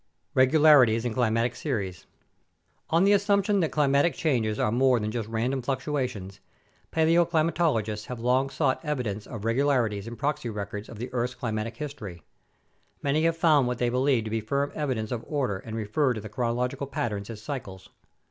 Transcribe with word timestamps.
Regularities 0.33 1.05
in 1.05 1.13
Climatic 1.13 1.55
Series 1.55 2.07
On 2.89 3.03
the 3.03 3.13
assumption 3.13 3.59
that 3.59 3.71
climatic 3.71 4.15
changes 4.15 4.57
are 4.57 4.71
more 4.71 4.99
than 4.99 5.11
just 5.11 5.29
random 5.29 5.61
fluctuations, 5.61 6.39
paleoclimatologists 6.91 8.07
have 8.07 8.19
long 8.19 8.49
sought 8.49 8.83
evidence 8.83 9.27
of 9.27 9.41
regu 9.41 9.63
larities 9.67 10.07
in 10.07 10.15
proxy 10.15 10.49
records 10.49 10.89
of 10.89 10.97
the 10.97 11.13
earth's 11.13 11.35
climatic 11.35 11.77
history. 11.77 12.23
Many 13.03 13.21
have 13.25 13.37
found 13.37 13.67
what 13.67 13.77
they 13.77 13.89
believe 13.89 14.23
to 14.23 14.31
be 14.31 14.41
firm 14.41 14.71
evidence 14.73 15.11
of 15.11 15.23
order 15.27 15.59
and 15.59 15.77
refer 15.77 16.13
to 16.15 16.19
the 16.21 16.29
chronological 16.29 16.87
patterns 16.87 17.29
as 17.29 17.39
"cycles." 17.43 17.89